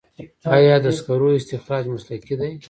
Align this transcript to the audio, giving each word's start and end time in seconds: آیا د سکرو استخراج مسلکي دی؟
آیا 0.55 0.75
د 0.85 0.87
سکرو 0.97 1.29
استخراج 1.35 1.83
مسلکي 1.93 2.35
دی؟ 2.39 2.51